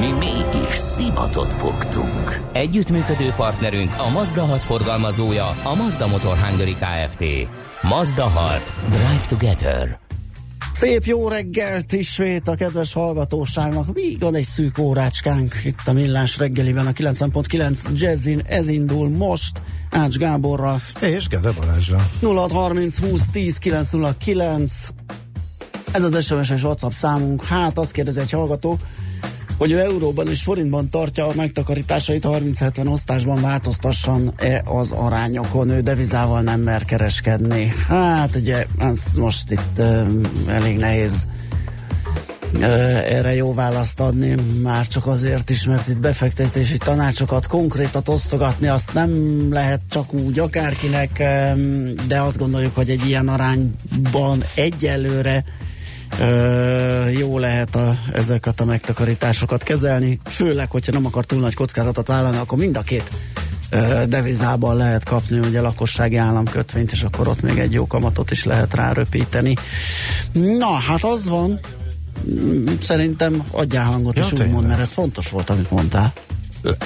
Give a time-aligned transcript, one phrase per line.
[0.00, 2.40] Mi mégis szimatot fogtunk.
[2.52, 7.24] Együttműködő partnerünk a Mazda 6 forgalmazója, a Mazda Motor Hungary Kft.
[7.82, 8.72] Mazda 6.
[8.88, 9.98] Drive Together.
[10.72, 13.94] Szép jó reggelt ismét a kedves hallgatóságnak.
[13.94, 18.42] Még van egy szűk órácskánk itt a Millás reggeliben a 90.9 Jazzin.
[18.46, 19.60] Ez indul most
[19.90, 20.80] Ács Gáborral.
[21.00, 22.08] És Gede Balázsra.
[22.20, 24.88] 0630 20 10 909
[25.92, 27.44] ez az SMS és WhatsApp számunk.
[27.44, 28.78] Hát azt kérdezi egy hallgató,
[29.60, 36.40] hogy ő euróban és forintban tartja a megtakarításait 30-70 osztásban változtasson-e az arányokon, ő devizával
[36.40, 37.72] nem mer kereskedni.
[37.88, 40.06] Hát ugye, ez most itt uh,
[40.46, 41.28] elég nehéz
[42.60, 48.92] erre jó választ adni, már csak azért is, mert itt befektetési tanácsokat konkrétat osztogatni, azt
[48.92, 49.12] nem
[49.52, 51.22] lehet csak úgy akárkinek,
[52.08, 55.44] de azt gondoljuk, hogy egy ilyen arányban egyelőre
[56.18, 62.06] Uh, jó lehet a, ezeket a megtakarításokat kezelni, főleg, hogyha nem akar túl nagy kockázatot
[62.06, 63.10] vállalni, akkor mind a két
[63.72, 68.44] uh, devizában lehet kapni ugye lakossági államkötvényt, és akkor ott még egy jó kamatot is
[68.44, 69.54] lehet ráröpíteni.
[70.32, 71.60] Na, hát az van,
[72.82, 76.12] szerintem adjál hangot ja, is úgymond, mert ez fontos volt, amit mondtál.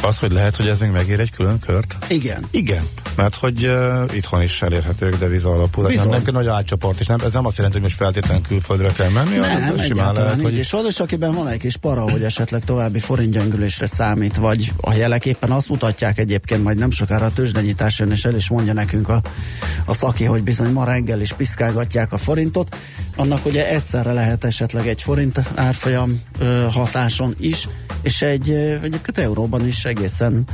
[0.01, 1.97] Az, hogy lehet, hogy ez még megér egy külön kört?
[2.09, 2.45] Igen.
[2.51, 5.83] Igen, mert hogy uh, itthon is elérhetők deviza alapú.
[5.83, 9.09] Nem, nem nagy átcsoport, és nem, ez nem azt jelenti, hogy most feltétlenül külföldre kell
[9.09, 10.57] menni, nem, hanem simán lehet, hogy...
[10.57, 14.95] És van is, akiben van egy kis para, hogy esetleg további forintgyöngülésre számít, vagy a
[14.95, 18.73] jelek éppen azt mutatják egyébként, majd nem sokára a tőzsdenyítás jön, és el is mondja
[18.73, 19.23] nekünk a,
[19.85, 22.77] a szaki, hogy bizony ma reggel is piszkálgatják a forintot,
[23.17, 27.69] annak ugye egyszerre lehet esetleg egy forint árfolyam ö, hatáson is,
[28.03, 28.51] és egy
[28.83, 30.45] egyébként euróban is egészen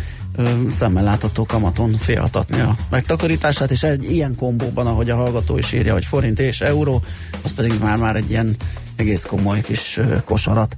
[0.69, 5.93] szemmel látható kamaton félhatatni a megtakarítását, és egy ilyen kombóban, ahogy a hallgató is írja,
[5.93, 7.03] hogy forint és euró,
[7.43, 8.57] az pedig már-már egy ilyen
[8.97, 10.77] egész komoly kis kosarat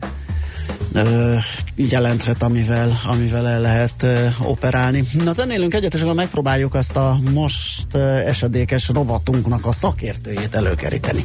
[1.76, 4.06] jelenthet, amivel, amivel el lehet
[4.42, 5.04] operálni.
[5.24, 7.94] Na zenélünk egyet, és akkor megpróbáljuk ezt a most
[8.26, 11.24] esedékes rovatunknak a szakértőjét előkeríteni.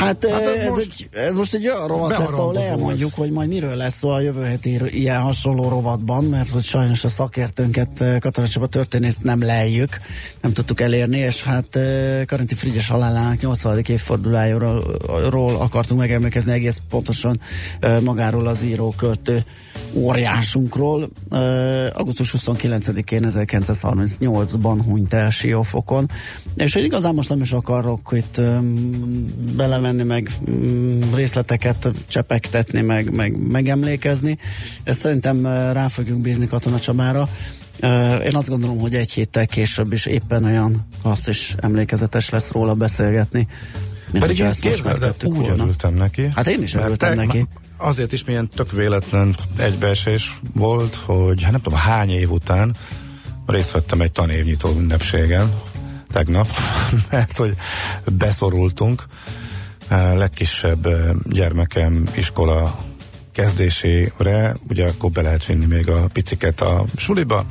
[0.00, 3.48] Hát, hát ez, most, egy, ez most egy olyan rovat lesz, ahol elmondjuk, hogy majd
[3.48, 8.48] miről lesz szó a jövő heti ilyen hasonló rovatban, mert hogy sajnos a szakértőnket, Katona
[8.48, 9.98] Csaba történészt nem lejjük,
[10.40, 11.78] nem tudtuk elérni, és hát
[12.26, 13.78] Karinti Frigyes halálának 80.
[13.86, 17.40] évfordulájáról akartunk megemlékezni egész pontosan
[18.02, 19.44] magáról az író költő
[19.92, 21.08] óriásunkról.
[21.92, 26.10] Augusztus 29-én 1938-ban hunyt el Siófokon,
[26.56, 28.40] és hogy igazán most nem is akarok itt
[29.56, 34.38] belemenni, meg um, részleteket csepegtetni, meg, meg megemlékezni.
[34.84, 37.28] Ezt szerintem rá fogjuk bízni Katona Csabára.
[38.24, 43.46] Én azt gondolom, hogy egy héttel később is éppen olyan klasszis emlékezetes lesz róla beszélgetni.
[44.12, 45.62] Pedig én képzeld, úgy volna.
[45.62, 46.30] örültem neki.
[46.34, 47.46] Hát én is örültem neki
[47.78, 52.76] azért is milyen tök véletlen egybeesés volt, hogy hát nem tudom hány év után
[53.46, 55.60] részt vettem egy tanévnyitó ünnepségen
[56.10, 56.48] tegnap,
[57.10, 57.54] mert hogy
[58.12, 59.02] beszorultunk.
[60.14, 60.88] Legkisebb
[61.30, 62.78] gyermekem iskola
[63.32, 67.46] kezdésére, ugye akkor be lehet vinni még a piciket a suliba,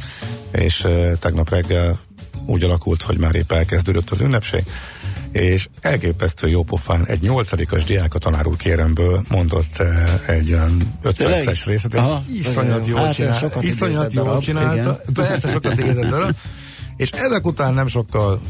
[0.51, 0.87] és
[1.19, 1.99] tegnap reggel
[2.45, 4.63] úgy alakult, hogy már épp elkezdődött az ünnepség,
[5.31, 10.97] és elképesztő jó pofán egy nyolcadikas diák a tanár úr kéremből mondott eh, egy olyan
[11.01, 16.35] öt perces részlet, Aha, iszonyat jól, hát, csinál, iszonyat jól csinálta, persze sokat idézett darab,
[16.97, 18.41] és ezek után nem sokkal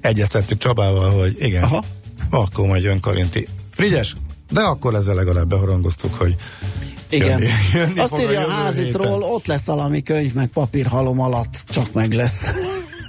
[0.00, 1.84] egyeztettük Csabával, hogy igen, Aha.
[2.30, 3.48] akkor majd jön Karinti.
[3.70, 4.14] Frigyes,
[4.50, 6.36] de akkor ezzel legalább beharangoztuk, hogy
[7.08, 7.28] igen.
[7.28, 12.12] Jönni, jönni Azt írja a házitról, ott lesz valami könyv, meg papírhalom alatt, csak meg
[12.12, 12.50] lesz.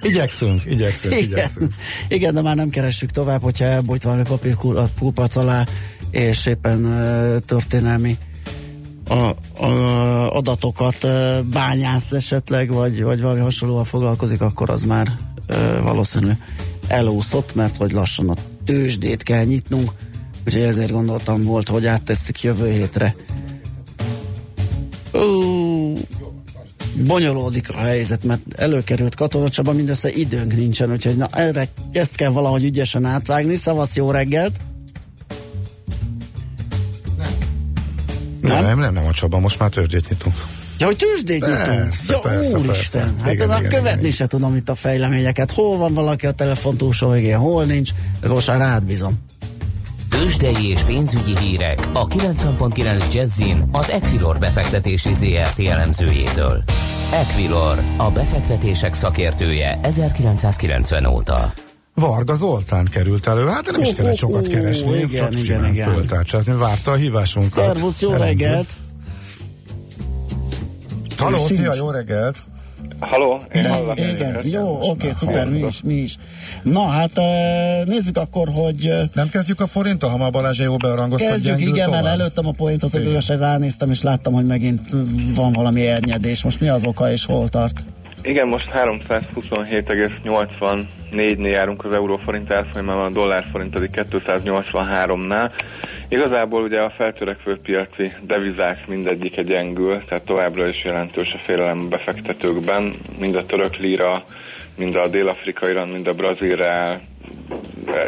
[0.02, 1.24] Igyekszünk, igyekszünk, Igen.
[1.24, 1.74] igyekszünk.
[2.08, 5.66] Igen, de már nem keressük tovább, hogyha elbújt valami papírkupac alá,
[6.12, 8.18] és éppen uh, történelmi
[9.08, 9.34] a,
[9.64, 15.12] a, adatokat uh, bányász esetleg, vagy, vagy valami hasonlóval foglalkozik, akkor az már
[15.50, 16.32] uh, valószínű
[16.88, 18.36] elúszott, mert hogy lassan a
[18.66, 19.92] tőzsdét kell nyitnunk,
[20.46, 23.16] úgyhogy ezért gondoltam volt, hogy áttesszük jövő hétre.
[26.94, 32.64] Bonyolódik a helyzet, mert előkerült katonacsaba, mindössze időnk nincsen, úgyhogy na, erre ezt kell valahogy
[32.64, 33.56] ügyesen átvágni.
[33.56, 34.60] Szavasz, jó reggelt!
[38.42, 40.36] Nem, nem, nem, nem a Csaba, most már tőzsdét nyitunk.
[40.80, 41.94] Ja, hogy tőzsdét nyitunk?
[42.08, 43.02] Ja, persze, úristen!
[43.02, 43.24] Persze.
[43.24, 44.12] Hát igen, igen, követni igen.
[44.12, 45.52] se tudom itt a fejleményeket.
[45.52, 49.20] Hol van valaki a telefon túlsó végén, hol nincs, de most már rád bízom.
[50.22, 56.64] Tőzsdei és pénzügyi hírek a 90.9 Jazzin az Equilor befektetési ZRT elemzőjétől.
[57.12, 61.54] Equilor, a befektetések szakértője 1990 óta.
[61.94, 65.94] Varga Zoltán került elő, hát nem is kellett sokat keresni, igen, csak igen, igen.
[65.94, 67.52] föltárcsát, várta a hívásunkat.
[67.52, 68.70] Szervusz, jó reggelt!
[71.18, 72.38] Haló, szia, jó reggelt!
[73.00, 73.42] Halló?
[73.52, 74.40] Én igen, igen.
[74.44, 76.16] jó, oké, okay, szuper, mi is, mi is.
[76.64, 77.12] Na hát
[77.86, 78.94] nézzük akkor, hogy...
[79.14, 82.04] Nem kezdjük a forinttal, ha már Balázs jó bearangozta Kezdjük, igen, tovább.
[82.04, 84.82] mert előttem a point, az igazság ránéztem, és láttam, hogy megint
[85.36, 86.44] van valami ernyedés.
[86.44, 87.84] Most mi az oka, és hol tart?
[88.24, 95.52] Igen, most 327,84-nél járunk az euróforint árfolyamában, a dollárforint pedig 283-nál.
[96.12, 102.96] Igazából ugye a feltörekvő piaci devizák mindegyike gyengül, tehát továbbra is jelentős a félelem befektetőkben,
[103.20, 104.24] mind a török lira,
[104.78, 107.02] mind a dél-afrikai mind a brazil reál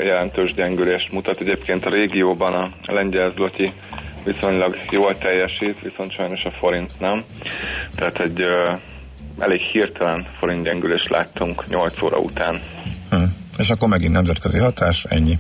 [0.04, 1.40] jelentős gyengülést mutat.
[1.40, 3.74] Egyébként a régióban a lengyel zloty
[4.26, 7.24] viszonylag jól teljesít, viszont sajnos a forint nem.
[7.96, 8.72] Tehát egy ö,
[9.40, 12.60] elég hirtelen forint gyengülést láttunk 8 óra után.
[13.10, 13.24] Hm.
[13.58, 15.38] És akkor megint nemzetközi hatás, ennyi.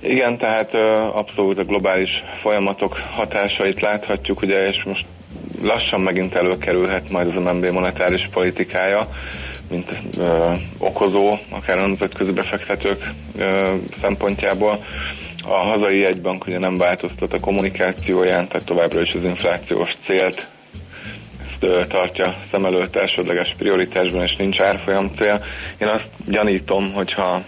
[0.00, 0.74] Igen, tehát
[1.14, 2.10] abszolút a globális
[2.42, 5.06] folyamatok hatásait láthatjuk, ugye, és most
[5.62, 9.08] lassan megint előkerülhet majd az MNB monetáris politikája,
[9.70, 14.84] mint ö, okozó, akár a nemzetközi befektetők ö, szempontjából.
[15.42, 20.48] A hazai jegybank ugye nem változtat a kommunikációján, tehát továbbra is az inflációs célt
[21.50, 25.44] ezt ö, tartja szem előtt elsődleges prioritásban, és nincs árfolyam cél.
[25.78, 27.40] Én azt gyanítom, hogyha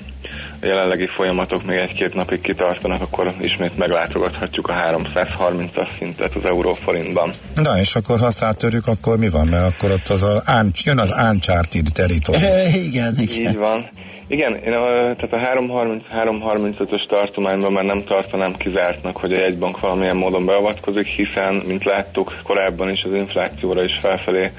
[0.63, 7.31] a jelenlegi folyamatok még egy-két napig kitartanak, akkor ismét meglátogathatjuk a 330-as szintet az euróforintban.
[7.55, 9.47] Na és akkor ha azt áttörjük, akkor mi van?
[9.47, 10.43] Mert akkor ott az a,
[10.85, 12.39] jön az Uncharted territory.
[12.87, 13.47] igen, igen.
[13.47, 13.89] Így van.
[14.27, 20.17] Igen, én a, tehát a 330-335-ös tartományban már nem tartanám kizártnak, hogy a jegybank valamilyen
[20.17, 24.51] módon beavatkozik, hiszen, mint láttuk korábban is, az inflációra is felfelé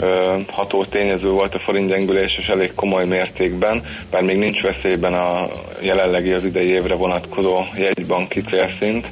[0.00, 5.48] ö, ható tényező volt a forintgyengülés, és elég komoly mértékben, bár még nincs veszélyben a
[5.80, 9.06] jelenlegi az idei évre vonatkozó jegybanki célszint,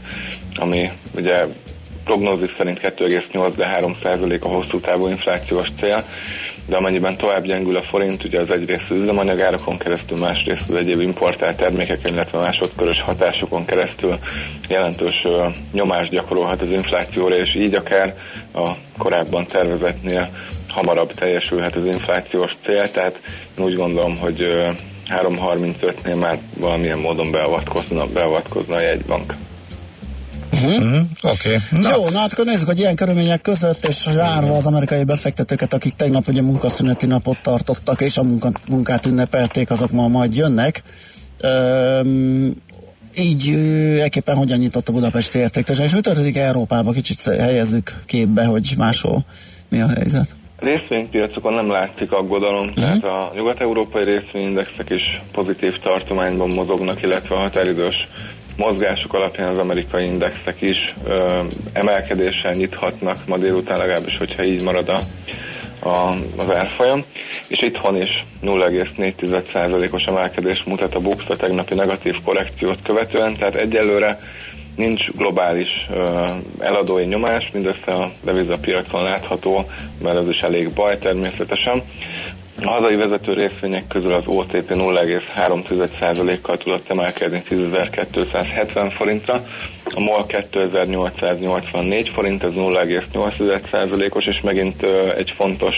[0.55, 1.47] ami ugye
[2.05, 3.97] prognózis szerint 2,8, de 3
[4.41, 6.05] a hosszú távú inflációs cél,
[6.71, 11.01] de amennyiben tovább gyengül a forint, ugye az egyrészt az üzemanyagárakon keresztül, másrészt az egyéb
[11.01, 14.19] importált termékeken, illetve másodkörös hatásokon keresztül
[14.69, 15.27] jelentős
[15.73, 18.17] nyomást gyakorolhat az inflációra, és így akár
[18.55, 20.29] a korábban tervezetnél
[20.69, 23.21] hamarabb teljesülhet az inflációs cél, tehát
[23.59, 24.69] úgy gondolom, hogy uh,
[25.09, 29.35] 3.35-nél már valamilyen módon beavatkozna, beavatkozna a jegybank.
[30.53, 30.73] Uh-huh.
[30.73, 31.07] Uh-huh.
[31.23, 31.57] Oké.
[31.73, 31.91] Okay.
[31.93, 35.95] Jó, na hát akkor nézzük, hogy ilyen körülmények között, és várva az amerikai befektetőket, akik
[35.95, 40.83] tegnap ugye munkaszüneti napot tartottak, és a munka, munkát ünnepelték, azok ma majd jönnek.
[41.45, 42.55] Üm,
[43.17, 43.49] így
[44.01, 46.93] ekképpen hogyan nyitott a budapesti értéktől, és mi történik Európában?
[46.93, 49.25] Kicsit helyezzük képbe, hogy máshol
[49.69, 50.35] mi a helyzet.
[50.59, 52.85] Részvénypiacokon nem látszik aggodalom, uh-huh.
[52.85, 58.09] tehát a nyugat-európai részvényindexek is pozitív tartományban mozognak, illetve a határidős
[58.61, 64.89] mozgások alapján az amerikai indexek is ö, emelkedéssel nyithatnak ma délután legalábbis, hogyha így marad
[64.89, 65.01] a,
[65.89, 67.05] a, az árfolyam.
[67.49, 68.09] És itthon is
[68.43, 74.19] 0,4%-os emelkedés mutat a BUX a tegnapi negatív korrekciót követően, tehát egyelőre
[74.77, 76.27] nincs globális ö,
[76.59, 79.65] eladói nyomás, mindössze a devizapiacon látható,
[80.03, 81.83] mert ez is elég baj természetesen.
[82.63, 89.45] A hazai vezető részvények közül az OTP 0,3%-kal tudott emelkedni 10.270 forintra,
[89.95, 94.83] a MOL 2884 forint, ez 0,8%-os, és megint
[95.17, 95.77] egy fontos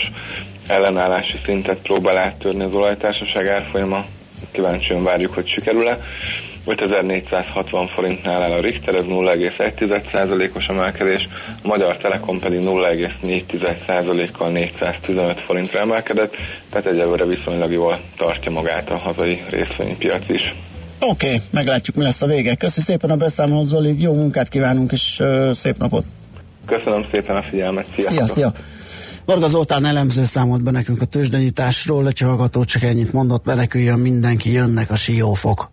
[0.67, 4.05] ellenállási szintet próbál áttörni az olajtársaság árfolyama.
[4.51, 5.99] Kíváncsian várjuk, hogy sikerül-e.
[6.65, 11.27] 5460 forintnál áll a Richter, ez 0,1%-os emelkedés,
[11.63, 16.35] a Magyar Telekom pedig 0,4%-kal 415 forintra emelkedett,
[16.69, 20.55] tehát egyelőre viszonylag jól tartja magát a hazai részvénypiac is.
[20.99, 22.55] Oké, okay, meglátjuk, mi lesz a vége.
[22.55, 26.05] Köszi szépen a beszámolót, Zoli, jó munkát kívánunk, és uh, szép napot!
[26.65, 28.15] Köszönöm szépen a figyelmet, sziasztok!
[28.15, 28.53] Szia, szia!
[29.25, 34.51] Varga Zoltán elemző számolt be nekünk a tőzsdenyításról, egy hallgató csak ennyit mondott, meneküljön mindenki,
[34.51, 35.72] jönnek a siófok.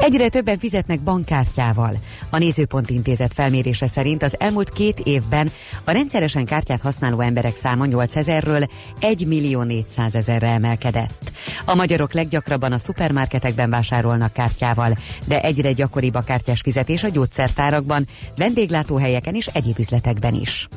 [0.00, 1.98] Egyre többen fizetnek bankkártyával.
[2.30, 5.50] A Nézőpont Intézet felmérése szerint az elmúlt két évben
[5.84, 8.66] a rendszeresen kártyát használó emberek száma 8 ezerről
[9.00, 11.32] 1 millió 400 ezerre emelkedett.
[11.64, 18.06] A magyarok leggyakrabban a szupermarketekben vásárolnak kártyával, de egyre gyakoribb a kártyás fizetés a gyógyszertárakban,
[18.36, 20.68] vendéglátóhelyeken és egyéb üzletekben is.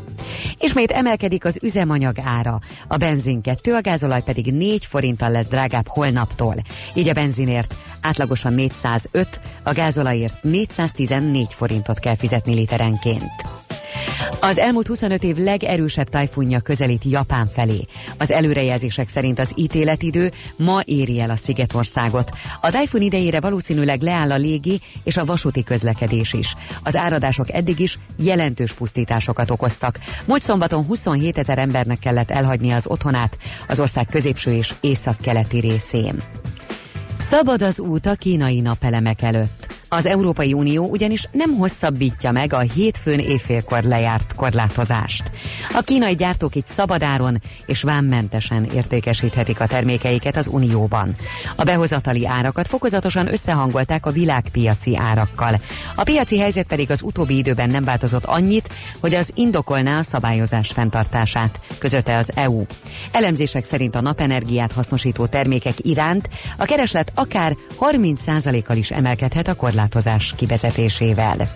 [0.60, 5.88] Ismét emelkedik az üzemanyag ára, a benzin 2, a gázolaj pedig 4 forinttal lesz drágább
[5.88, 6.56] holnaptól.
[6.94, 13.62] Így a benzinért átlagosan 405, a gázolajért 414 forintot kell fizetni literenként.
[14.40, 17.86] Az elmúlt 25 év legerősebb tajfunja közelít Japán felé.
[18.18, 22.32] Az előrejelzések szerint az ítéletidő ma éri el a Szigetországot.
[22.62, 26.56] A tajfun idejére valószínűleg leáll a légi és a vasúti közlekedés is.
[26.84, 30.00] Az áradások eddig is jelentős pusztításokat okoztak.
[30.26, 36.16] Múlt szombaton 27 ezer embernek kellett elhagyni az otthonát az ország középső és északkeleti részén.
[37.22, 39.61] Szabad az út a kínai napelemek előtt.
[39.94, 45.32] Az Európai Unió ugyanis nem hosszabbítja meg a hétfőn éjfélkor lejárt korlátozást.
[45.74, 51.16] A kínai gyártók itt szabadáron és vámmentesen értékesíthetik a termékeiket az Unióban.
[51.56, 55.60] A behozatali árakat fokozatosan összehangolták a világpiaci árakkal.
[55.96, 58.70] A piaci helyzet pedig az utóbbi időben nem változott annyit,
[59.00, 62.66] hogy az indokolná a szabályozás fenntartását, közölte az EU.
[63.12, 69.80] Elemzések szerint a napenergiát hasznosító termékek iránt a kereslet akár 30%-kal is emelkedhet a korlátozás
[69.82, 71.50] korlátozás kivezetésével.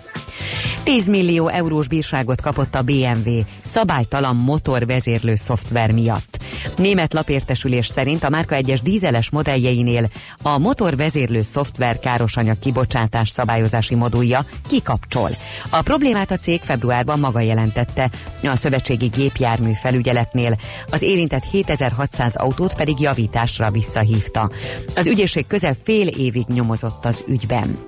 [0.82, 6.38] 10 millió eurós bírságot kapott a BMW szabálytalan motorvezérlő szoftver miatt.
[6.76, 10.08] Német lapértesülés szerint a márka egyes dízeles modelljeinél
[10.42, 15.30] a motorvezérlő szoftver károsanyag kibocsátás szabályozási modulja kikapcsol.
[15.70, 18.10] A problémát a cég februárban maga jelentette.
[18.42, 20.58] A szövetségi gépjármű felügyeletnél
[20.90, 24.50] az érintett 7600 autót pedig javításra visszahívta.
[24.96, 27.78] Az ügyészség közel fél évig nyomozott az ügyben.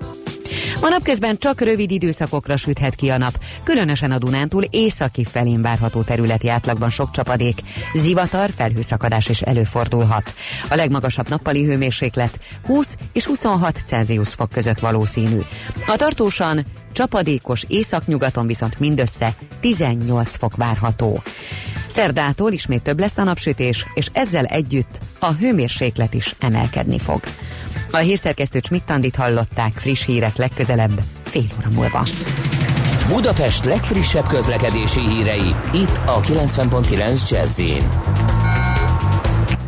[0.81, 6.01] A napközben csak rövid időszakokra süthet ki a nap, különösen a Dunántúl északi felén várható
[6.01, 7.61] területi átlagban sok csapadék,
[7.93, 10.33] zivatar, felhőszakadás is előfordulhat.
[10.69, 15.39] A legmagasabb nappali hőmérséklet 20 és 26 Celsius fok között valószínű.
[15.87, 21.21] A tartósan csapadékos északnyugaton viszont mindössze 18 fok várható.
[21.87, 27.19] Szerdától ismét több lesz a napsütés, és ezzel együtt a hőmérséklet is emelkedni fog.
[27.91, 32.07] A hírszerkesztő Csmittandit hallották friss hírek legközelebb fél óra múlva.
[33.07, 37.59] Budapest legfrissebb közlekedési hírei itt a 90.9 jazz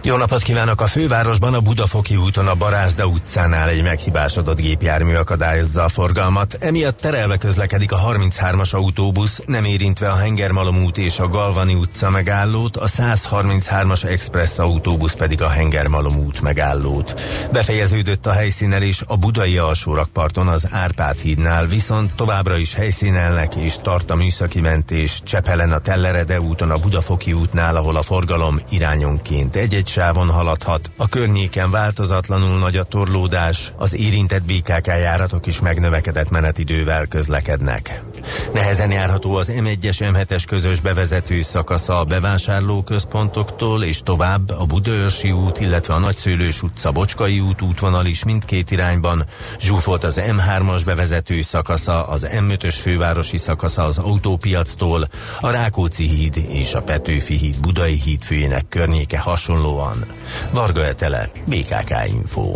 [0.04, 0.82] jó napot kívánok!
[0.82, 6.54] A fővárosban a Budafoki úton a Barázda utcánál egy meghibásodott gépjármű akadályozza a forgalmat.
[6.60, 12.10] Emiatt terelve közlekedik a 33-as autóbusz, nem érintve a Hengermalom út és a Galvani utca
[12.10, 17.22] megállót, a 133-as express autóbusz pedig a Hengermalom út megállót.
[17.52, 24.12] Befejeződött a helyszínelés a budai alsórakparton az Árpád hídnál, viszont továbbra is helyszínelnek és tart
[24.12, 29.90] a műszaki mentés Csepelen a Tellerede úton a Budafoki útnál, ahol a forgalom irányonként egy-egy
[29.91, 30.91] sávon haladhat.
[30.97, 38.11] A környéken változatlanul nagy a torlódás, az érintett BKK járatok is megnövekedett menetidővel közlekednek.
[38.53, 45.60] Nehezen járható az M1-es M7-es közös bevezető szakasza a bevásárlóközpontoktól és tovább a Budaörsi út,
[45.60, 49.25] illetve a Nagyszőlős utca Bocskai út útvonal is mindkét irányban.
[49.60, 55.07] Zsúfolt az M3-as bevezető szakasza, az M5-ös fővárosi szakasza az autópiactól,
[55.39, 60.05] a Rákóczi híd és a Petőfi híd Budai híd főjének környéke hasonlóan.
[60.53, 62.55] Varga Etele, BKK Info.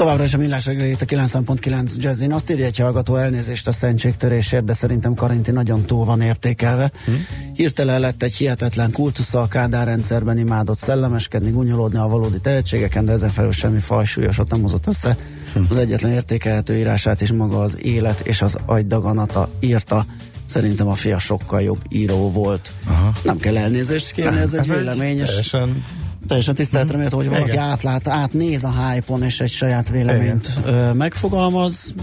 [0.00, 2.32] Továbbra is a millás reggelét a 9.9 jazzin.
[2.32, 6.90] Azt írja egy hallgató elnézést a szentségtörésért, de szerintem Karinti nagyon túl van értékelve.
[7.04, 7.12] Hm?
[7.54, 13.12] Hirtelen lett egy hihetetlen kultusza a Kádár rendszerben imádott szellemeskedni, gunyolódni a valódi tehetségeken, de
[13.12, 15.16] ezen felül semmi fajsúlyosat nem hozott össze.
[15.52, 15.60] Hm.
[15.68, 20.04] Az egyetlen értékelhető írását is maga az élet és az agydaganata írta.
[20.44, 22.72] Szerintem a fia sokkal jobb író volt.
[22.86, 23.12] Aha.
[23.22, 25.28] Nem kell elnézést kérni, ez egy véleményes.
[25.28, 25.84] Teljesen
[26.30, 27.64] teljesen tiszteletre méltó, hogy valaki Igen.
[27.64, 31.94] átlát, átnéz a hype és egy saját véleményt ö, megfogalmaz.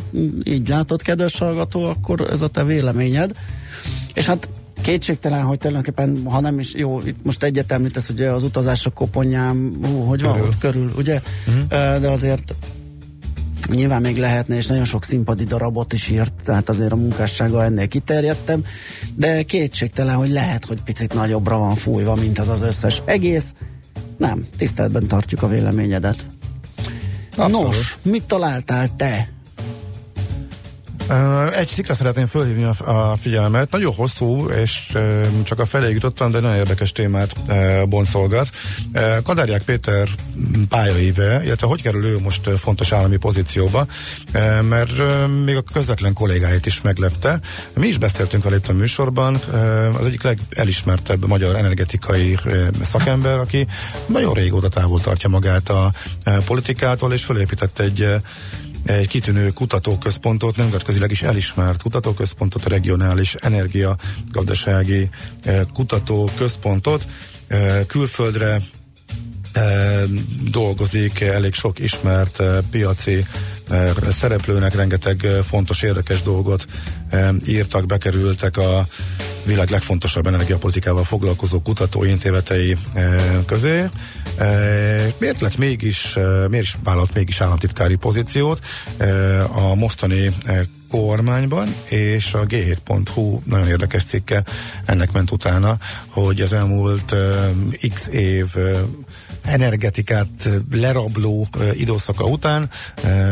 [0.44, 3.32] Így látod, kedves hallgató, akkor ez a te véleményed.
[4.14, 4.50] És hát
[4.82, 9.74] kétségtelen, hogy tulajdonképpen, ha nem is, jó, itt most egyet említesz, ugye az utazások koponyám,
[9.84, 10.34] hú, hogy körül.
[10.34, 11.22] van ott körül, ugye?
[11.48, 12.00] Uh-huh.
[12.00, 12.56] De azért
[13.70, 17.88] Nyilván még lehetne, és nagyon sok színpadi darabot is írt, tehát azért a munkássága ennél
[17.88, 18.64] kiterjedtem,
[19.16, 23.54] de kétségtelen, hogy lehet, hogy picit nagyobbra van fújva, mint az az összes egész.
[24.18, 26.26] Nem, tiszteletben tartjuk a véleményedet.
[27.36, 27.66] Abszolút.
[27.66, 29.30] Nos, mit találtál te
[31.56, 33.72] egy szikra szeretném fölhívni a, figyelmet.
[33.72, 34.98] Nagyon hosszú, és
[35.44, 37.36] csak a felé jutottam, de nagyon érdekes témát
[37.90, 38.50] boncolgat.
[39.24, 40.08] Kadárják Péter
[40.70, 43.86] pályaíve, illetve hogy kerül ő most fontos állami pozícióba,
[44.62, 44.94] mert
[45.46, 47.40] még a közvetlen kollégáit is meglepte.
[47.74, 49.36] Mi is beszéltünk vele itt a műsorban,
[50.00, 52.38] az egyik legelismertebb magyar energetikai
[52.82, 53.68] szakember, aki
[54.06, 55.92] nagyon régóta távol tartja magát a
[56.46, 58.10] politikától, és fölépített egy
[58.88, 65.10] egy kitűnő kutatóközpontot, nemzetközileg is elismert kutatóközpontot, a regionális energiagazdasági
[65.44, 67.08] eh, kutatóközpontot.
[67.48, 68.62] Eh, külföldre
[70.52, 73.26] dolgozik, elég sok ismert piaci
[74.10, 76.66] szereplőnek rengeteg fontos, érdekes dolgot
[77.46, 78.88] írtak, bekerültek a
[79.46, 82.78] világ legfontosabb energiapolitikával foglalkozó kutatóintézetei
[83.46, 83.90] közé.
[85.18, 86.14] Miért lett mégis,
[86.50, 88.66] miért is vállalt mégis államtitkári pozíciót
[89.52, 90.32] a mostani
[90.90, 94.44] kormányban, és a G7.hu nagyon érdekes cikke
[94.86, 97.16] ennek ment utána, hogy az elmúlt
[97.94, 98.46] x év
[99.48, 102.70] energetikát lerabló időszaka után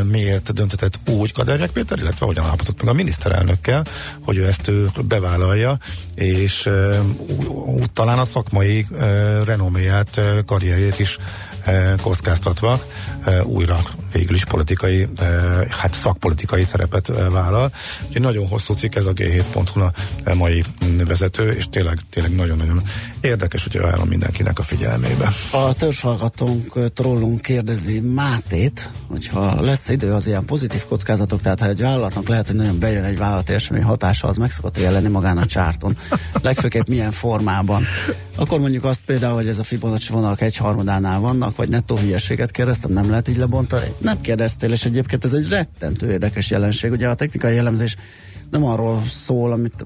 [0.03, 3.85] miért döntetett úgy Kadernyek Péter, illetve hogyan állapotott meg a miniszterelnökkel,
[4.23, 5.77] hogy ő ezt ő bevállalja,
[6.15, 6.69] és
[7.93, 8.87] talán a szakmai
[9.45, 11.17] renoméját, karrierjét is
[12.01, 12.85] kockáztatva
[13.43, 13.79] újra
[14.11, 15.07] végül is politikai,
[15.69, 17.71] hát szakpolitikai szerepet vállal.
[18.07, 19.91] Úgyhogy nagyon hosszú cikk ez a G7.hu a
[20.33, 20.63] mai
[21.07, 22.81] vezető, és tényleg, tényleg nagyon-nagyon
[23.21, 25.31] érdekes, hogy ajánlom mindenkinek a figyelmébe.
[25.51, 25.73] A
[26.05, 32.27] törzshallgatónk trollunk kérdezi Mátét, hogyha lesz idő az ilyen pozitív kockázatok, tehát ha egy vállalatnak
[32.27, 35.97] lehet, hogy nagyon bejön egy vállalati esemény hatása, az meg szokott jelenni magán a csárton.
[36.41, 37.83] Legfőképp milyen formában.
[38.35, 42.51] Akkor mondjuk azt például, hogy ez a Fibonacci vonalak egy harmadánál vannak, vagy nettó hülyeséget
[42.51, 43.93] kérdeztem, nem lehet így lebontani.
[43.97, 46.91] Nem kérdeztél, és egyébként ez egy rettentő érdekes jelenség.
[46.91, 47.95] Ugye a technikai jellemzés
[48.51, 49.85] nem arról szól, amit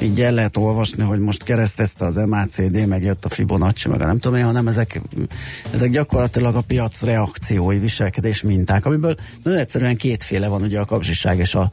[0.00, 4.06] így el lehet olvasni, hogy most keresztezte az MACD, meg jött a Fibonacci, meg a
[4.06, 5.00] nem tudom én, hanem ezek,
[5.72, 11.38] ezek gyakorlatilag a piac reakciói, viselkedés minták, amiből nagyon egyszerűen kétféle van, ugye a kapzsiság
[11.38, 11.70] és a,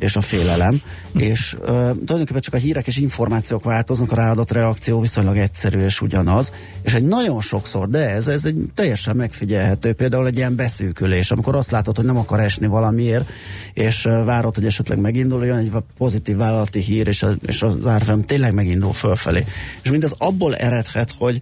[0.00, 0.80] és a félelem,
[1.14, 6.00] és uh, tulajdonképpen csak a hírek és információk változnak, a ráadott reakció viszonylag egyszerű és
[6.00, 11.30] ugyanaz, és egy nagyon sokszor, de ez, ez egy teljesen megfigyelhető, például egy ilyen beszűkülés,
[11.30, 13.30] amikor azt látod, hogy nem akar esni valamiért,
[13.74, 17.86] és uh, várod, hogy esetleg megindul, olyan egy pozitív vállalati hír, és, a, és az
[17.86, 19.44] árfolyam tényleg megindul fölfelé.
[19.82, 21.40] És mindez abból eredhet, hogy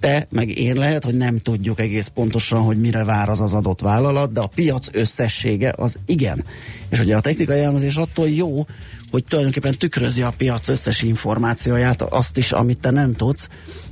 [0.00, 3.80] te, meg én lehet, hogy nem tudjuk egész pontosan, hogy mire vár az az adott
[3.80, 6.44] vállalat, de a piac összessége az igen.
[6.88, 8.66] És ugye a technikai elemzés attól jó,
[9.10, 13.48] hogy tulajdonképpen tükrözi a piac összes információját, azt is, amit te nem tudsz,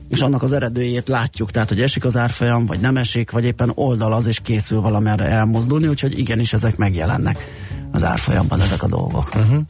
[0.09, 3.73] és annak az eredőjét látjuk, tehát hogy esik az árfolyam, vagy nem esik, vagy éppen
[3.75, 7.39] oldal az, és készül valamerre elmozdulni, úgyhogy igenis ezek megjelennek
[7.93, 9.29] az árfolyamban ezek a dolgok.
[9.35, 9.63] Uh-huh.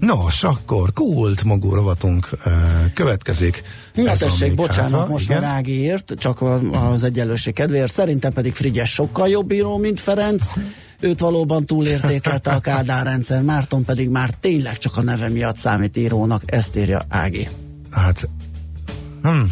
[0.00, 2.28] Nos, akkor kult magú rovatunk
[2.94, 3.62] következik.
[3.94, 5.40] Na tessék, bocsánat, most igen?
[5.40, 6.42] már Ági írt, csak
[6.92, 7.92] az egyenlőség kedvéért.
[7.92, 10.44] Szerintem pedig Frigyes sokkal jobb író, mint Ferenc.
[11.00, 15.96] Őt valóban túlértékelte a Kádár rendszer, Márton pedig már tényleg csak a neve miatt számít
[15.96, 17.48] írónak, ezt írja Ági.
[17.90, 18.28] Hát,
[19.22, 19.42] hm,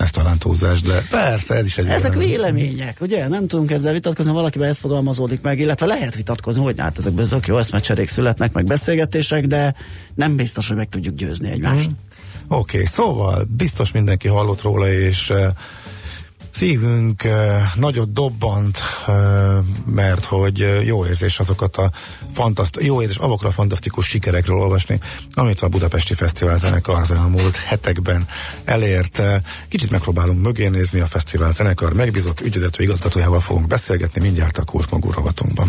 [0.00, 2.54] ez talán túlzás, de persze, ez is egy Ezek vélemény.
[2.54, 3.28] vélemények, ugye?
[3.28, 7.46] Nem tudunk ezzel vitatkozni, valakiben ez fogalmazódik meg, illetve lehet vitatkozni, hogy hát ezekből tök
[7.46, 9.74] jó eszmecserék születnek, meg beszélgetések, de
[10.14, 11.84] nem biztos, hogy meg tudjuk győzni egymást.
[11.84, 11.98] Hmm.
[12.48, 15.46] Oké, okay, szóval biztos mindenki hallott róla, és uh,
[16.50, 17.22] szívünk
[17.74, 18.78] nagyot dobbant,
[19.84, 21.90] mert hogy jó érzés azokat a
[22.32, 24.98] fantaszt, jó érzés avokra fantasztikus sikerekről olvasni,
[25.34, 28.26] amit a Budapesti Fesztivál zenekar az elmúlt hetekben
[28.64, 29.22] elért.
[29.68, 35.10] Kicsit megpróbálunk mögé nézni a fesztivál zenekar megbízott ügyvezető igazgatójával fogunk beszélgetni mindjárt a Kultmagú
[35.10, 35.68] rovatunkban.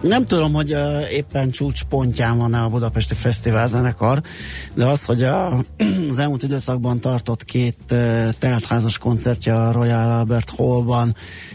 [0.00, 4.22] Nem tudom, hogy uh, éppen csúcspontján van-e a Budapesti Fesztivál zenekar,
[4.74, 5.64] de az, hogy a,
[6.10, 11.14] az elmúlt időszakban tartott két uh, teltházas koncertje a Royal Albert Hallban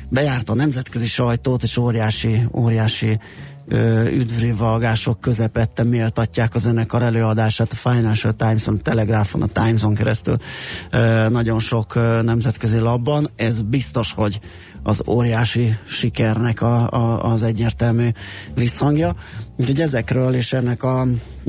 [0.09, 3.19] bejárta a nemzetközi sajtót, és óriási, óriási
[4.05, 10.37] üdvrivalgások közepette méltatják a zenekar előadását a Financial Times-on, a Telegraphon, a Times-on keresztül
[11.29, 13.27] nagyon sok nemzetközi labban.
[13.35, 14.39] Ez biztos, hogy
[14.83, 18.09] az óriási sikernek a, a, az egyértelmű
[18.55, 19.15] visszhangja.
[19.61, 21.07] Úgyhogy ezekről és ennek a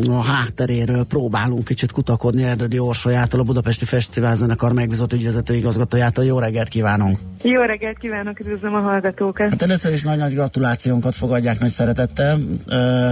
[0.08, 6.24] a hátteréről próbálunk kicsit kutakodni Erdődi Orsolyától, a Budapesti Fesztiválzenekar megbízott ügyvezető igazgatójától.
[6.24, 7.18] Jó reggelt kívánunk!
[7.42, 9.50] Jó reggelt kívánok, üdvözlöm a hallgatókat!
[9.50, 12.38] Hát először is nagy-nagy gratulációnkat fogadják nagy szeretettel.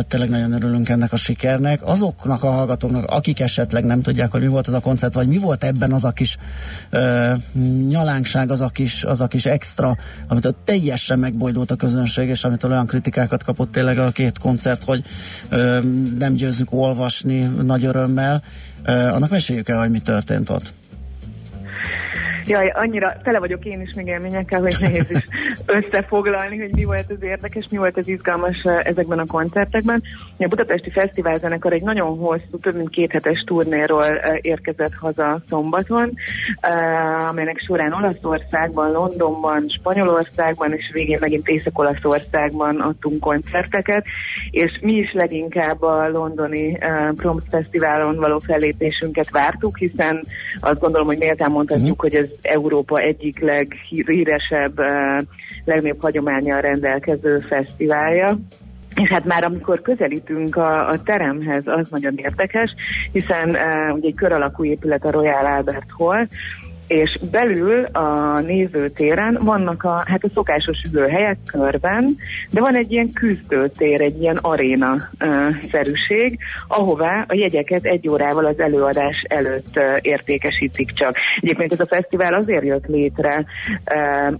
[0.08, 1.80] Tényleg nagyon örülünk ennek a sikernek.
[1.82, 5.38] Azoknak a hallgatóknak, akik esetleg nem tudják, hogy mi volt ez a koncert, vagy mi
[5.38, 6.36] volt ebben az a kis
[6.90, 7.32] ö,
[7.88, 9.96] nyalánkság, az a kis, az a kis extra,
[10.28, 14.84] amit ott teljesen megbojdult a közönség, és amit olyan kritikákat kapott tényleg a két koncert,
[14.90, 15.04] hogy
[15.48, 15.78] ö,
[16.18, 18.42] nem győzzük olvasni nagy örömmel.
[18.84, 20.72] Ö, annak meséljük el, hogy mi történt ott.
[22.46, 25.26] Jaj, annyira tele vagyok én is még élményekkel, hogy nehéz is
[25.78, 30.02] összefoglalni, hogy mi volt az érdekes, mi volt az izgalmas ezekben a koncertekben.
[30.38, 34.04] A Budapesti Fesztivál zenekar egy nagyon hosszú, több mint két hetes turnéról
[34.40, 36.12] érkezett haza szombaton,
[37.28, 44.06] amelynek során Olaszországban, Londonban, Spanyolországban, és végén megint Észak-Olaszországban adtunk koncerteket,
[44.50, 46.78] és mi is leginkább a londoni
[47.14, 50.24] Prompt Fesztiválon való fellépésünket vártuk, hiszen
[50.60, 52.12] azt gondolom, hogy méltán mondhatjuk, uh-huh.
[52.12, 54.78] hogy ez Európa egyik leghíresebb,
[55.64, 58.38] legnagyobb hagyományjal rendelkező fesztiválja.
[58.94, 62.74] És hát már amikor közelítünk a, a teremhez, az nagyon érdekes,
[63.12, 66.26] hiszen uh, ugye egy kör alakú épület a Royal Albert Hall,
[66.90, 72.16] és belül a nézőtéren vannak a, hát a szokásos ülőhelyek körben,
[72.50, 74.96] de van egy ilyen küzdőtér, egy ilyen aréna
[75.70, 81.16] szerűség, ahová a jegyeket egy órával az előadás előtt értékesítik csak.
[81.40, 83.44] Egyébként ez a fesztivál azért jött létre,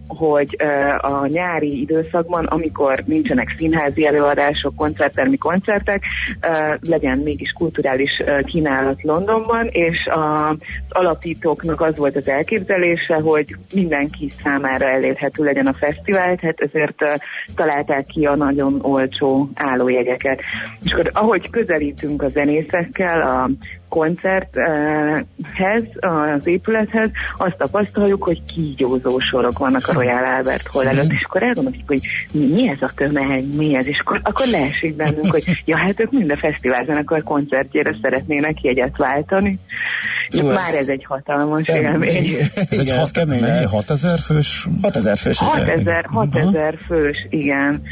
[0.09, 0.57] hogy
[0.99, 6.05] a nyári időszakban, amikor nincsenek színházi előadások, koncerttermi koncertek,
[6.49, 10.57] uh, legyen mégis kulturális kínálat Londonban, és az
[10.89, 17.20] alapítóknak az volt az elképzelése, hogy mindenki számára elérhető legyen a fesztivál, tehát ezért
[17.55, 20.40] találták ki a nagyon olcsó állójegyeket.
[20.83, 23.50] És akkor ahogy közelítünk a zenészekkel, a
[23.90, 31.22] koncerthez, az épülethez, azt tapasztaljuk, hogy kígyózó sorok vannak a Royal Albert Hall előtt, és
[31.29, 32.00] akkor elgondoljuk, hogy
[32.33, 36.00] mi, mi ez a tömeg, mi ez, és akkor, akkor leesik bennünk, hogy ja, hát
[36.00, 39.59] ők mind a fesztiválzenekar koncertjére szeretnének jegyet váltani.
[40.33, 42.37] Jó, Már ez egy hatalmas élmény.
[42.71, 44.69] Ez egy hat, kemény, 6000 fős?
[44.83, 45.38] 6000 fős.
[45.38, 47.83] 6000, 6000 fős, igen.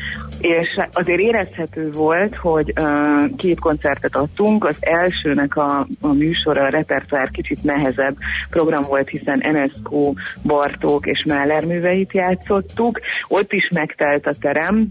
[0.41, 4.65] És azért érezhető volt, hogy uh, két koncertet adtunk.
[4.65, 8.17] Az elsőnek a, a műsora, a repertoár kicsit nehezebb
[8.51, 13.01] program volt, hiszen Enesco, Bartók és Máler műveit játszottuk.
[13.29, 14.91] Ott is megtelt a terem,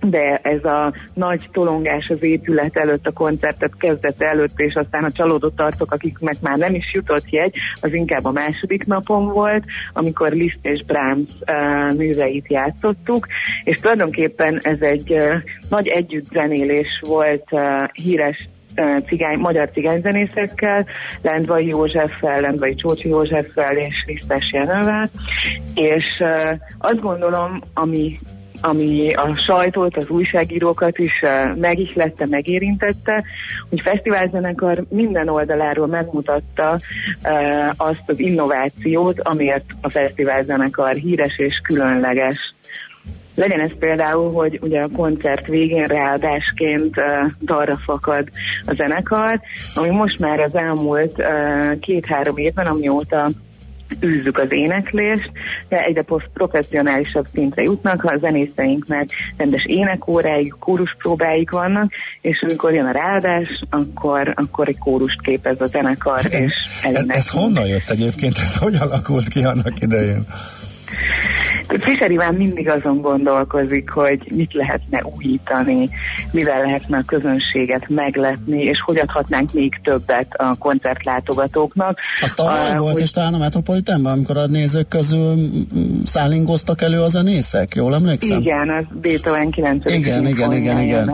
[0.00, 5.10] de ez a nagy tolongás az épület előtt, a koncertet kezdete előtt, és aztán a
[5.10, 10.32] csalódott arcok, akiknek már nem is jutott jegy, az inkább a második napon volt, amikor
[10.32, 13.26] Liszt és Brahms uh, műveit játszottuk,
[13.64, 15.34] és tulajdonképpen ez egy uh,
[15.68, 18.48] nagy együttzenélés volt uh, híres
[19.06, 20.86] cigány, magyar cigányzenészekkel,
[21.22, 25.08] Lendvai Józseffel, Lendvai Csócsi Józseffel és Lisztes Jenővel,
[25.74, 26.22] és
[26.78, 28.18] azt gondolom, ami
[28.60, 31.12] ami a sajtót, az újságírókat is
[31.54, 33.24] megihlette, megérintette,
[33.68, 36.78] hogy fesztiválzenekar minden oldaláról megmutatta
[37.76, 42.36] azt az innovációt, amiért a fesztiválzenekar híres és különleges.
[43.34, 47.04] Legyen ez például, hogy ugye a koncert végén ráadásként uh,
[47.40, 48.28] dalra fakad
[48.66, 49.40] a zenekar,
[49.74, 53.28] ami most már az elmúlt uh, két-három évben, amióta
[54.04, 55.30] űzzük az éneklést,
[55.68, 60.54] de egyre professzionálisabb szintre jutnak, ha a zenészeinknek rendes énekóráik,
[60.98, 66.54] próbáik vannak, és amikor jön a ráadás, akkor, akkor egy kórust képez a zenekar, és
[66.82, 68.38] ez, ez honnan jött egyébként?
[68.38, 70.26] Ez hogy alakult ki annak idején?
[71.68, 75.88] Fischer Iván mindig azon gondolkozik, hogy mit lehetne újítani,
[76.30, 81.98] mivel lehetne a közönséget meglepni, és hogy adhatnánk még többet a koncertlátogatóknak.
[82.22, 83.02] Az tavaly uh, volt, hogy...
[83.02, 85.36] és talán a Metropolitanban, amikor a nézők közül
[86.04, 88.40] szállingoztak elő a zenészek, jól emlékszem?
[88.40, 89.84] Igen, az Beethoven 9.
[89.84, 90.80] Igen, igen, igen, igen.
[90.80, 91.12] igen.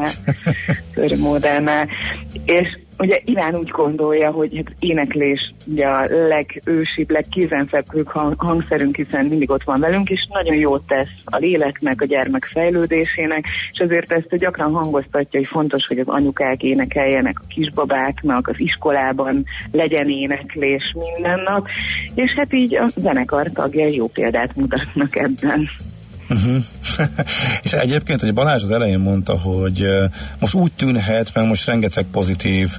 [2.44, 9.50] És ugye Iván úgy gondolja, hogy hát éneklés ugye a legősibb, legkézenfekvőbb hangszerünk, hiszen mindig
[9.50, 14.36] ott van velünk, és nagyon jót tesz a léleknek, a gyermek fejlődésének, és azért ezt
[14.36, 21.40] gyakran hangoztatja, hogy fontos, hogy az anyukák énekeljenek a kisbabáknak, az iskolában legyen éneklés minden
[21.40, 21.68] nap,
[22.14, 25.68] és hát így a zenekar tagjai jó példát mutatnak ebben.
[26.34, 26.64] Uh-huh.
[27.62, 29.88] és egyébként, hogy Balázs az elején mondta, hogy
[30.38, 32.70] most úgy tűnhet, meg most rengeteg pozitív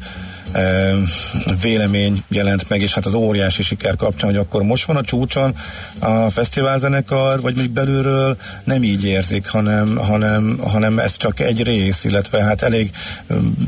[1.62, 5.56] vélemény jelent meg, és hát az óriási siker kapcsán, hogy akkor most van a csúcson
[6.00, 12.04] a fesztiválzenekar, vagy még belülről nem így érzik, hanem, hanem, hanem ez csak egy rész,
[12.04, 12.92] illetve hát elég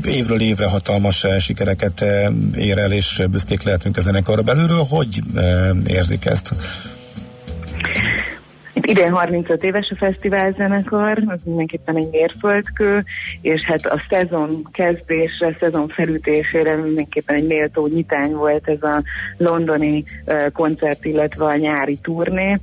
[0.04, 2.04] évről évre hatalmas sikereket
[2.56, 4.84] ér el, és büszkék lehetünk a zenekarra belülről.
[4.88, 5.22] Hogy
[5.86, 6.54] érzik ezt?
[8.88, 13.04] Idén 35 éves a fesztivál zenekar, az mindenképpen egy mérföldkő,
[13.40, 19.02] és hát a szezon kezdésre, szezon felütésére mindenképpen egy méltó nyitány volt ez a
[19.36, 20.04] londoni
[20.52, 22.58] koncert, illetve a nyári turné,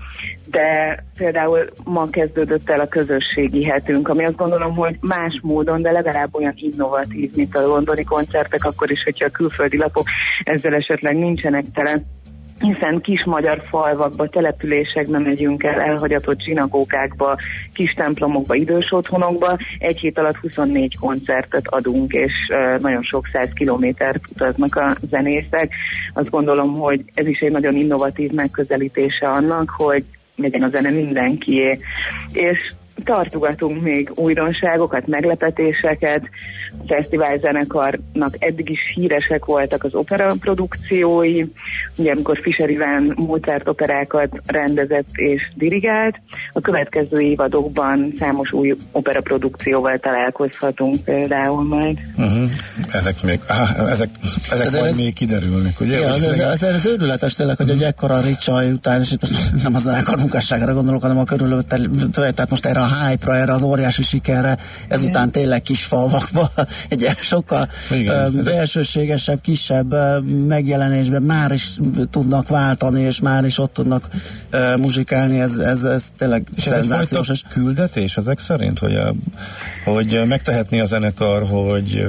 [0.45, 5.91] de például ma kezdődött el a közösségi hetünk, ami azt gondolom, hogy más módon, de
[5.91, 10.07] legalább olyan innovatív, mint a londoni koncertek, akkor is, hogyha a külföldi lapok
[10.43, 12.01] ezzel esetleg nincsenek tele
[12.73, 17.37] hiszen kis magyar falvakba, településekbe megyünk el, elhagyatott zsinagógákba,
[17.73, 19.57] kis templomokba, idős otthonokba.
[19.79, 22.33] Egy hét alatt 24 koncertet adunk, és
[22.79, 25.73] nagyon sok száz kilométert utaznak a zenészek.
[26.13, 30.03] Azt gondolom, hogy ez is egy nagyon innovatív megközelítése annak, hogy
[30.35, 31.79] legyen a zene mindenkié.
[32.31, 32.73] És
[33.03, 36.21] tartogatunk még újdonságokat, meglepetéseket.
[36.71, 41.45] A fesztiválzenekarnak eddig is híresek voltak az opera produkciói,
[41.97, 46.15] ugye amikor Fischer Iván Mozart operákat rendezett és dirigált.
[46.51, 51.99] A következő évadokban számos új opera produkcióval találkozhatunk például majd.
[52.17, 52.49] Uh-huh.
[52.91, 54.09] Ezek még, ah, ezek,
[54.51, 55.97] ezek ezért majd ez, még kiderülnek, ugye?
[55.97, 57.81] Igen, ez, ez, ez, ez őrületes tényleg, hogy uh-huh.
[57.81, 59.27] egy ekkora ricsaj után, és itt
[59.63, 61.67] nem az zenekar munkásságra gondolok, hanem a körülött,
[62.11, 64.57] tehát most erre a hype-ra, erre az óriási sikerre,
[64.87, 66.51] ezután tényleg kis falvakba,
[66.89, 69.95] egy sokkal Igen, belsőségesebb, kisebb
[70.47, 71.77] megjelenésben már is
[72.09, 74.09] tudnak váltani, és már is ott tudnak
[74.53, 77.29] uh, muzsikálni, ez, ez, ez tényleg és szenzációs.
[77.29, 79.13] Ez küldetés ezek szerint, hogy, a,
[79.85, 82.05] hogy megtehetni a zenekar, hogy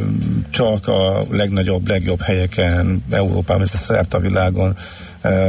[0.50, 4.76] csak a legnagyobb, legjobb helyeken, Európában, szerte a világon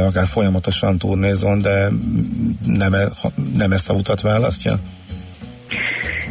[0.06, 1.88] akár folyamatosan turnézon, de
[2.66, 3.08] nem, e,
[3.56, 4.78] nem ezt a utat választja?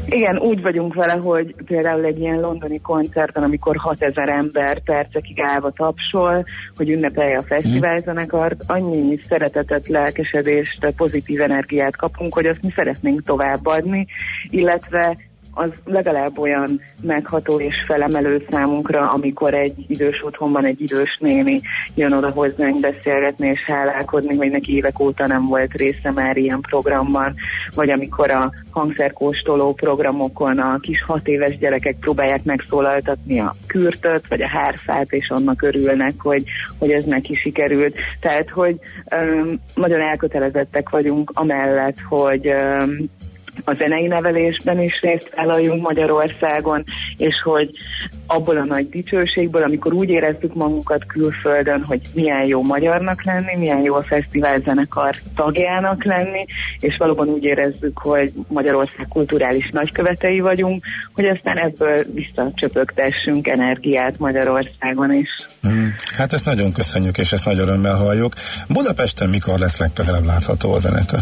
[0.09, 5.71] Igen, úgy vagyunk vele, hogy például egy ilyen londoni koncerten, amikor 6000 ember percekig állva
[5.71, 13.21] tapsol, hogy ünnepelje a fesztiválzenekart, annyi szeretetet, lelkesedést, pozitív energiát kapunk, hogy azt mi szeretnénk
[13.21, 14.07] továbbadni,
[14.49, 15.17] illetve
[15.58, 21.60] az legalább olyan megható és felemelő számunkra, amikor egy idős otthonban egy idős néni
[21.95, 26.62] jön oda hozzánk beszélgetni és hálálkodni, hogy neki évek óta nem volt része már ilyen
[26.62, 27.34] programban,
[27.76, 34.41] vagy amikor a hangszerkóstoló programokon a kis hat éves gyerekek próbálják megszólaltatni a kürtöt, vagy
[34.41, 36.43] a hárfát, és annak örülnek, hogy,
[36.78, 37.95] hogy ez neki sikerült.
[38.20, 38.80] Tehát, hogy
[39.16, 43.10] um, nagyon elkötelezettek vagyunk amellett, hogy um,
[43.64, 46.84] a zenei nevelésben is részt vállaljunk Magyarországon,
[47.18, 47.70] és hogy
[48.28, 53.82] abból a nagy dicsőségből, amikor úgy érezzük magunkat külföldön, hogy milyen jó magyarnak lenni, milyen
[53.82, 56.45] jó a fesztivál zenekar tagjának lenni,
[56.80, 60.84] és valóban úgy érezzük, hogy Magyarország kulturális nagykövetei vagyunk,
[61.14, 65.30] hogy aztán ebből visszacsöpögtessünk energiát Magyarországon is.
[65.68, 65.88] Mm,
[66.18, 68.34] hát ezt nagyon köszönjük, és ezt nagy örömmel halljuk.
[68.68, 71.20] Budapesten mikor lesz legközelebb látható a zenekar?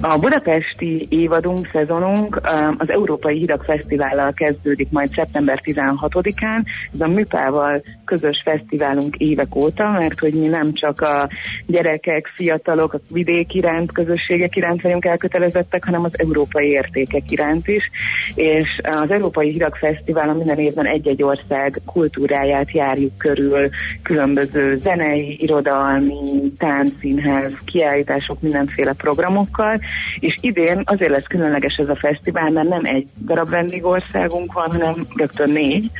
[0.00, 2.40] A budapesti évadunk, szezonunk
[2.78, 6.64] az Európai Hidak Fesztivállal kezdődik majd szeptember 16-án.
[6.92, 11.28] Ez a Műpával közös fesztiválunk évek óta, mert hogy mi nem csak a
[11.66, 17.90] gyerekek, fiatalok, a vidék iránt, közösségek iránt vagyunk elkötelezettek, hanem az európai értékek iránt is.
[18.34, 23.68] És az Európai Hidak Fesztiválon minden évben egy-egy ország kultúráját járjuk körül,
[24.02, 29.69] különböző zenei, irodalmi, táncszínház, kiállítások, mindenféle programokkal,
[30.18, 34.94] és idén azért lesz különleges ez a fesztivál, mert nem egy darab vendégországunk van, hanem
[35.16, 35.90] rögtön négy,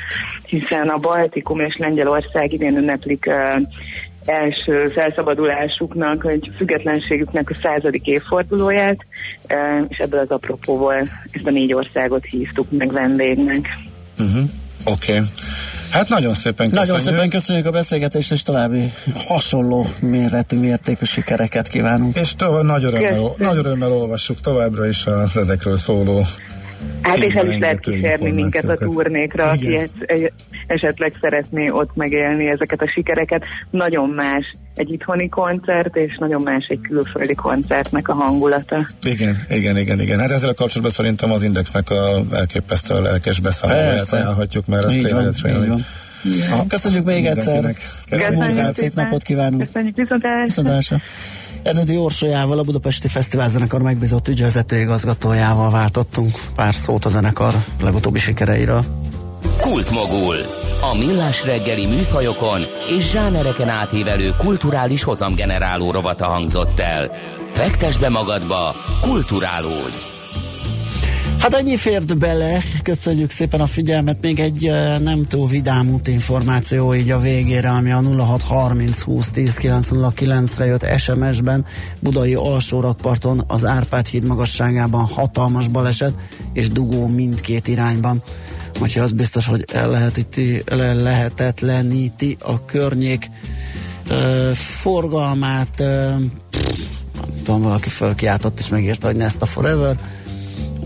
[0.47, 3.63] hiszen a Baltikum és Lengyelország idén ünneplik uh,
[4.25, 9.07] első felszabadulásuknak, vagy függetlenségüknek a századik évfordulóját,
[9.89, 10.95] és ebből az apropóból
[11.31, 13.69] ezt a négy országot hívtuk meg vendégnek.
[14.19, 14.43] Uh-huh.
[14.85, 15.13] Oké.
[15.13, 15.29] Okay.
[15.91, 16.87] Hát nagyon szépen köszönjük.
[16.87, 18.93] Nagyon szépen köszönjük a beszélgetést, és további
[19.27, 22.17] hasonló méretű, mértékű sikereket kívánunk.
[22.17, 26.25] És tovább nagy örömmel, nagy örömmel olvassuk továbbra is az ezekről szóló
[27.03, 29.79] Hát és el is lehet kísérni minket a turnékra, aki
[30.71, 33.43] esetleg szeretné ott megélni ezeket a sikereket.
[33.71, 34.45] Nagyon más
[34.75, 38.87] egy itthoni koncert, és nagyon más egy külföldi koncertnek a hangulata.
[39.03, 40.19] Igen, igen, igen, igen.
[40.19, 45.27] Hát ezzel a kapcsolatban szerintem az Indexnek a elképesztő lelkes beszámolóját ajánlhatjuk, mert ez tényleg
[45.27, 45.43] ez
[46.23, 46.65] Ja.
[46.69, 47.75] Köszönjük még egyszer.
[48.09, 49.67] Köszönjük szép napot kívánunk.
[49.67, 51.01] Köszönjük viszontlátásra.
[51.63, 58.19] Ernedi Orsolyával, a Budapesti Fesztivál zenekar megbízott ügyvezető igazgatójával váltottunk pár szót a zenekar legutóbbi
[58.19, 58.85] sikereiről.
[59.61, 60.37] Kultmogul.
[60.93, 62.61] A millás reggeli műfajokon
[62.97, 67.11] és zsánereken átívelő kulturális hozamgeneráló rovata hangzott el.
[67.53, 70.09] Fektes be magadba, kulturálódj!
[71.39, 74.71] Hát ennyi fért bele, köszönjük szépen a figyelmet, még egy
[75.03, 80.65] nem túl vidám út információ így a végére, ami a 0630 20 10 909 re
[80.65, 81.65] jött SMS-ben,
[82.01, 86.15] Budai alsórakparton az Árpád híd magasságában hatalmas baleset,
[86.53, 88.23] és dugó mindkét irányban.
[88.81, 93.31] Úgyhogy az biztos, hogy el lehetíti, le, lehetetleníti a környék
[94.11, 96.15] uh, forgalmát, uh,
[97.45, 99.97] tudom, valaki fölkiáltott és megírta, hogy Nesta Forever,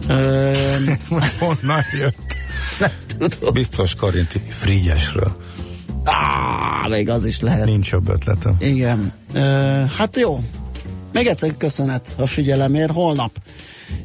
[1.40, 2.36] Honnan jött?
[3.18, 3.52] tudom.
[3.52, 5.36] Biztos Karinti Frigyesről.
[6.04, 7.64] Á, még az is lehet.
[7.64, 8.56] Nincs jobb ötletem.
[8.58, 9.12] Igen.
[9.34, 10.42] Uh, hát jó.
[11.14, 12.92] Még egyszer köszönet a figyelemért.
[12.92, 13.30] Holnap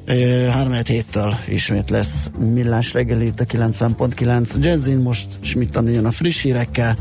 [0.08, 4.98] uh, 3 héttől ismét lesz millás reggeli itt a 90.9 Jazzin.
[4.98, 6.98] Most Schmidt jön a friss hírekkel,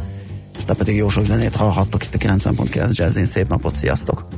[0.56, 3.24] aztán pedig jó sok zenét hallhattok itt a 90.9 Jazzin.
[3.24, 4.38] Szép napot, sziasztok!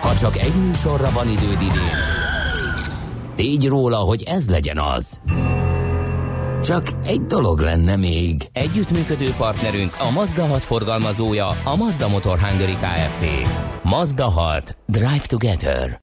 [0.00, 1.96] Ha csak egy műsorra van időd idén,
[3.34, 5.20] tégy róla, hogy ez legyen az.
[6.62, 8.42] Csak egy dolog lenne még.
[8.52, 13.24] Együttműködő partnerünk a Mazda 6 forgalmazója, a Mazda Motor Hungary Kft.
[13.82, 14.76] Mazda 6.
[14.86, 15.96] Drive Together.